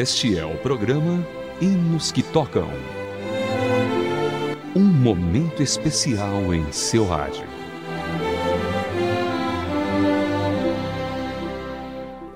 [0.00, 1.22] Este é o programa
[1.60, 2.70] Hinos que Tocam.
[4.74, 7.44] Um momento especial em seu rádio.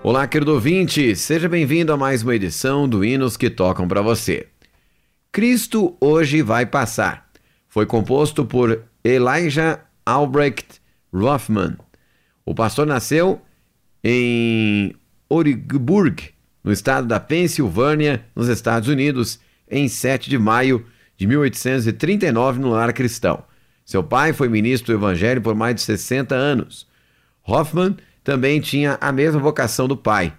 [0.03, 4.47] Olá, querido ouvinte, seja bem-vindo a mais uma edição do Hinos que Tocam para você.
[5.33, 7.31] Cristo hoje vai passar.
[7.67, 11.79] Foi composto por Elijah Albrecht Rothman.
[12.45, 13.41] O pastor nasceu
[14.05, 14.95] em
[15.31, 16.34] Oregburg,
[16.65, 19.39] no estado da Pensilvânia, nos Estados Unidos,
[19.71, 20.87] em 7 de maio
[21.17, 23.45] de 1839, no lar cristão.
[23.85, 26.89] Seu pai foi ministro do Evangelho por mais de 60 anos.
[27.47, 30.33] Hoffman também tinha a mesma vocação do pai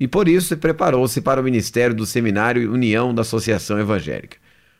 [0.00, 4.36] e por isso preparou-se para o ministério do Seminário União da Associação Evangélica.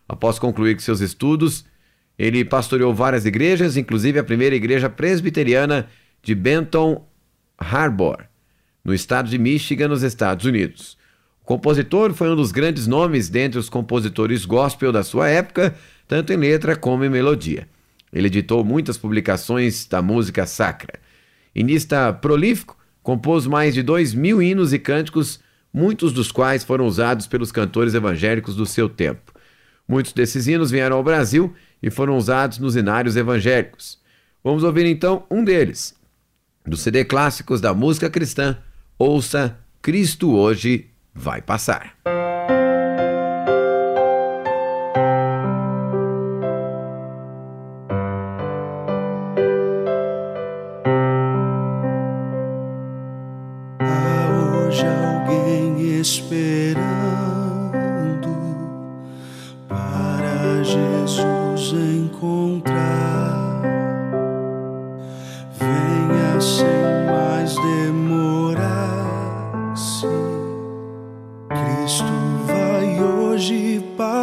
[0.08, 1.64] Após concluir seus estudos,
[2.18, 5.88] ele pastoreou várias igrejas, inclusive a primeira igreja presbiteriana
[6.22, 7.06] de Benton
[7.56, 8.24] Harbor,
[8.84, 10.97] no estado de Michigan, nos Estados Unidos.
[11.48, 15.74] Compositor foi um dos grandes nomes dentre os compositores gospel da sua época,
[16.06, 17.66] tanto em letra como em melodia.
[18.12, 21.00] Ele editou muitas publicações da música sacra.
[21.54, 25.40] Inista prolífico, compôs mais de dois mil hinos e cânticos,
[25.72, 29.32] muitos dos quais foram usados pelos cantores evangélicos do seu tempo.
[29.88, 33.98] Muitos desses hinos vieram ao Brasil e foram usados nos inários evangélicos.
[34.44, 35.94] Vamos ouvir então um deles.
[36.66, 38.58] Do CD Clássicos da Música Cristã,
[38.98, 41.98] ouça Cristo Hoje Vai Passar.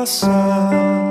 [0.05, 1.04] Hoje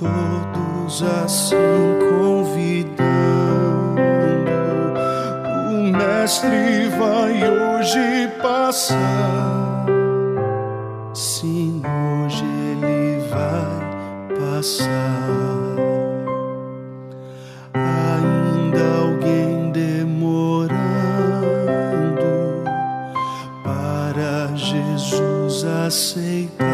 [0.00, 1.56] todos assim
[2.08, 3.00] convidando.
[5.68, 9.84] O Mestre vai hoje passar.
[11.12, 11.82] Sim,
[12.24, 14.90] hoje ele vai passar.
[17.74, 20.70] Ainda alguém demorando
[23.62, 26.69] para Jesus aceitar.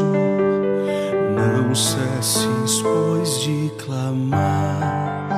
[0.00, 5.28] Não cesses, pois, de clamar.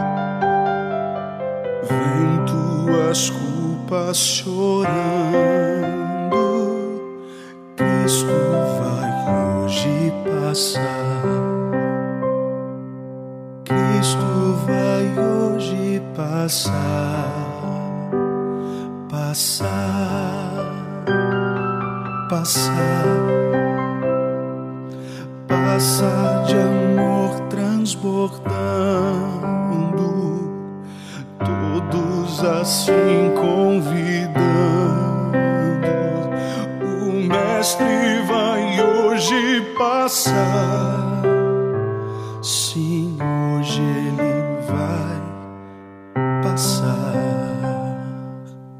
[1.82, 4.92] Vem tuas culpas chorando,
[7.76, 8.26] Cristo
[8.78, 9.10] vai
[9.64, 11.22] hoje passar.
[13.64, 17.34] Cristo vai hoje passar
[19.34, 20.64] passar,
[22.30, 23.53] passar,
[25.74, 28.44] passar de amor transbordando,
[31.40, 34.38] todos assim convidando.
[36.80, 41.22] O Mestre vai hoje passar,
[42.40, 43.18] sim,
[43.58, 45.20] hoje ele vai
[46.40, 46.94] passar.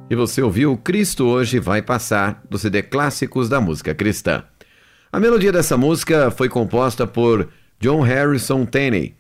[0.09, 4.45] E você ouviu Cristo Hoje Vai Passar, do CD Clássicos da Música Cristã.
[5.15, 9.15] A melodia dessa música foi composta por John Harrison Tenney.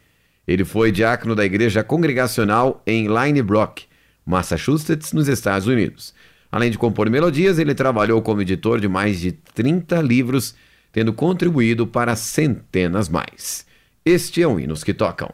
[0.45, 3.85] Ele foi diácono da Igreja Congregacional em Linebrook,
[4.27, 6.13] Massachusetts, nos Estados Unidos.
[6.51, 10.57] Além de compor melodias, ele trabalhou como editor de mais de 30 livros,
[10.91, 13.65] tendo contribuído para centenas mais.
[14.05, 15.31] Este é o Hinos que Tocam.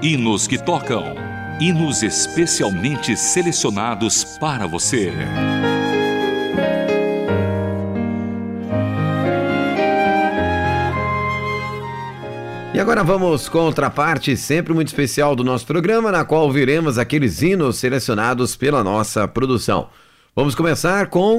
[0.00, 1.27] Hinos que tocam.
[1.60, 5.12] Hinos especialmente selecionados para você.
[12.72, 16.96] E agora vamos com outra parte sempre muito especial do nosso programa, na qual viremos
[16.96, 19.88] aqueles hinos selecionados pela nossa produção.
[20.36, 21.38] Vamos começar com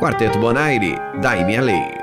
[0.00, 2.01] Quarteto Bonaire, Daime a Lei.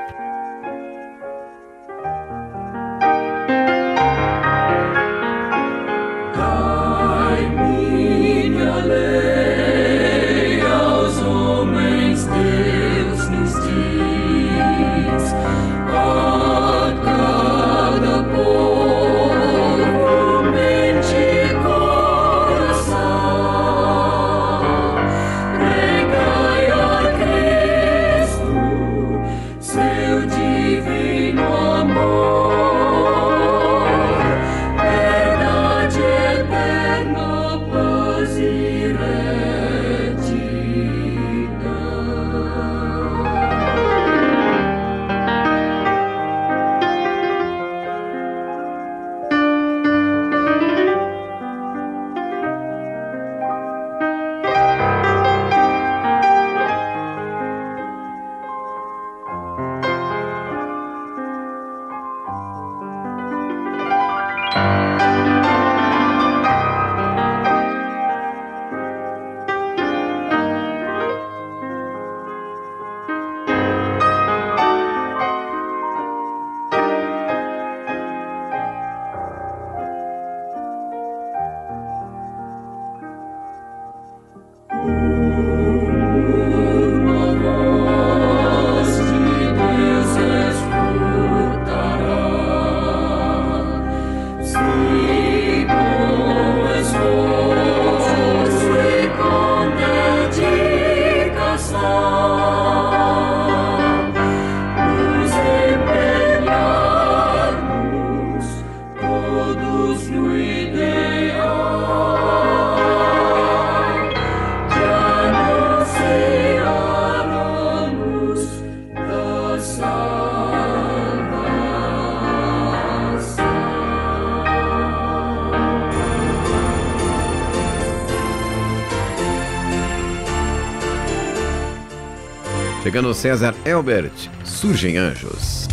[133.00, 135.69] Chegando César Elbert, surgem anjos.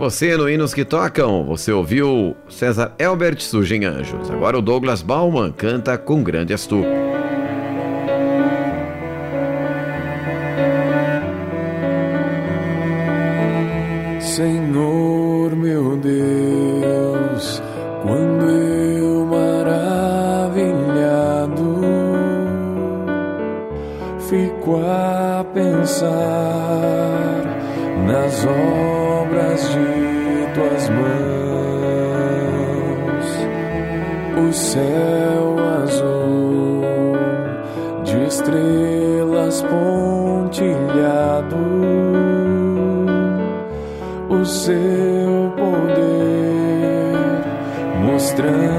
[0.00, 4.30] Você no Hinos que Tocam, você ouviu César Elbert Surgem Anjos.
[4.30, 6.82] Agora o Douglas Bauman canta com grande astu.
[14.20, 17.62] Senhor meu Deus,
[18.02, 20.70] quando eu maravilhado
[24.30, 27.50] fico a pensar
[28.06, 31.10] nas obras de tuas mãos,
[34.48, 36.84] o céu azul
[38.04, 41.56] de estrelas pontilhado.
[44.28, 47.12] O seu poder,
[48.04, 48.69] mostrando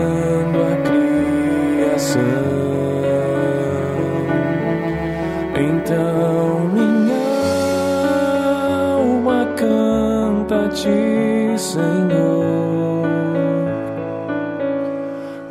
[10.73, 13.07] ti, Senhor.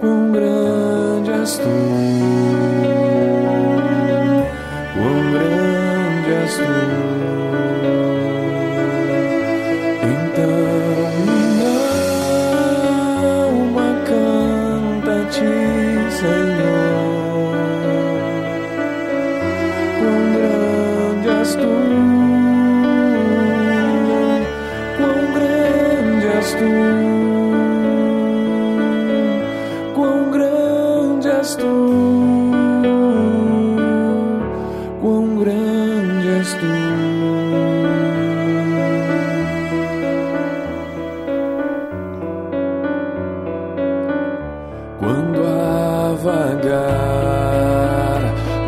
[0.01, 1.80] Quão grande és tu,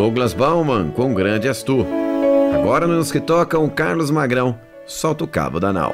[0.00, 1.86] Douglas Bauman com Grande És Tu.
[2.54, 5.92] Agora nos que tocam Carlos Magrão, Solta o Cabo da Nau.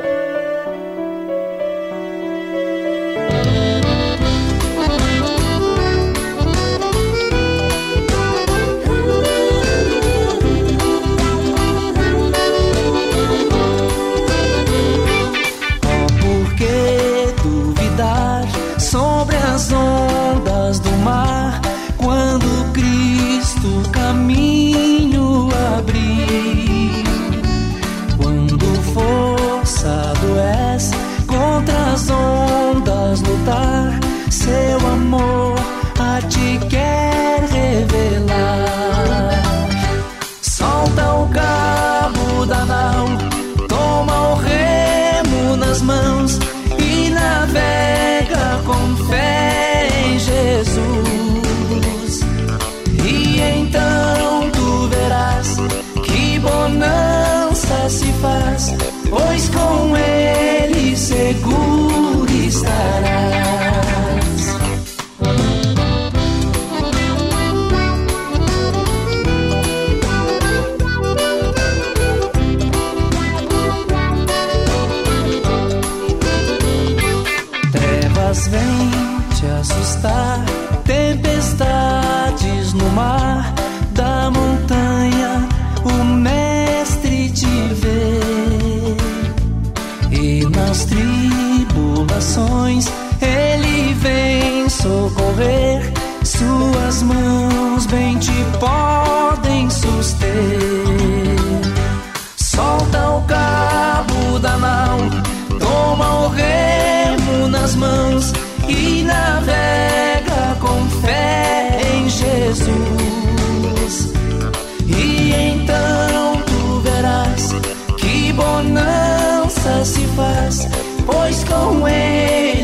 [119.87, 120.68] se faz,
[121.07, 122.56] pois com ele.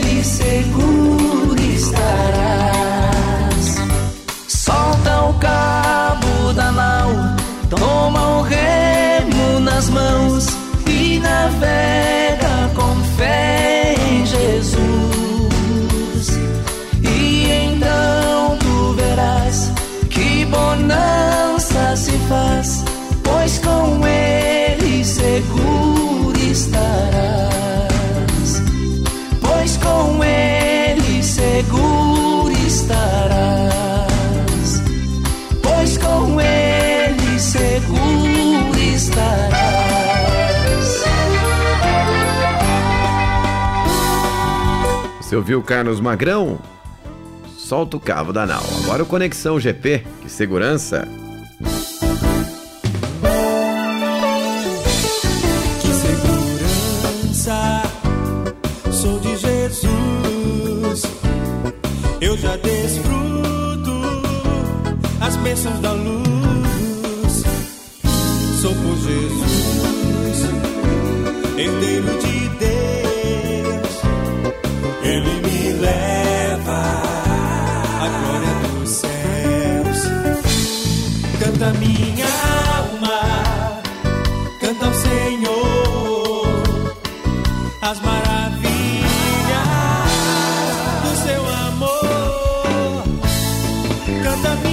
[45.33, 46.59] Você ouviu Carlos Magrão?
[47.57, 48.63] Solta o cabo da nau.
[48.85, 51.09] Agora o Conexão GP, que segurança.
[55.81, 57.83] Que segurança,
[58.93, 61.03] sou de Jesus.
[62.21, 64.03] Eu já desfruto
[65.19, 67.43] as bênçãos da luz.
[68.61, 70.45] Sou por Jesus,
[71.57, 72.22] herdeiro de
[94.43, 94.72] canta minha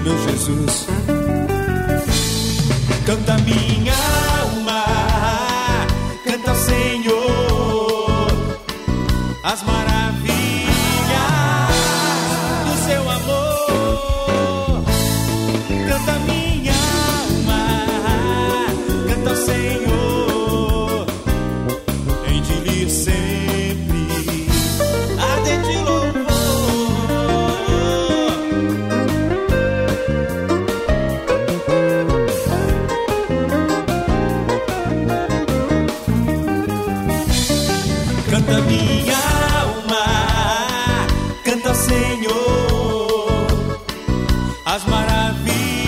[0.00, 0.86] meu Jesus.
[3.06, 4.35] Canta minha
[44.66, 45.85] as maravilhas.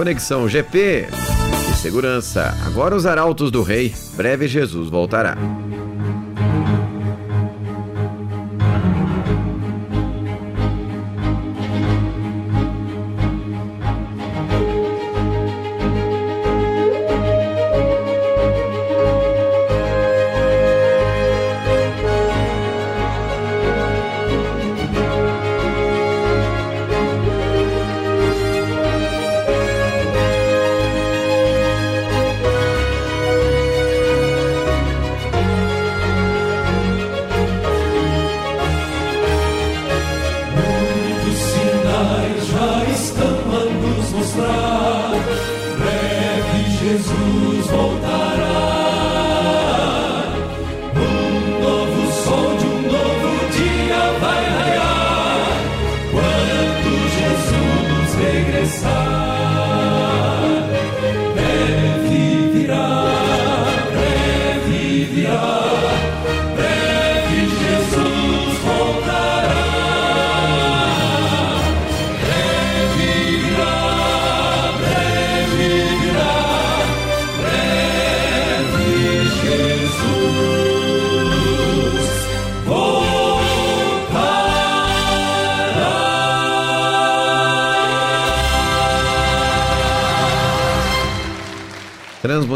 [0.00, 1.08] Conexão GP
[1.80, 2.54] segurança.
[2.66, 3.94] Agora os arautos do rei.
[4.14, 5.36] Breve Jesus voltará.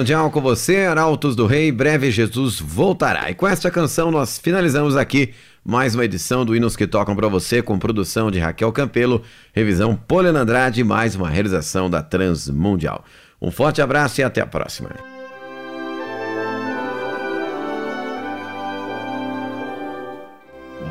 [0.05, 3.31] Transmundial com você, Arautos do Rei, breve Jesus voltará.
[3.31, 5.33] E com esta canção nós finalizamos aqui
[5.65, 9.23] mais uma edição do Hinos que Tocam para você, com produção de Raquel Campelo,
[9.55, 13.03] revisão Poliana Andrade e mais uma realização da Transmundial.
[13.41, 14.91] Um forte abraço e até a próxima.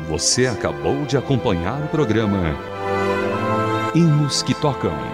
[0.08, 2.56] Você acabou de acompanhar o programa
[3.94, 5.13] Hinos que Tocam.